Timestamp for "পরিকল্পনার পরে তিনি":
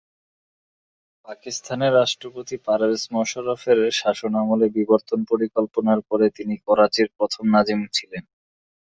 5.31-6.55